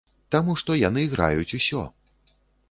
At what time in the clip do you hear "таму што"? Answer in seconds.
0.35-0.77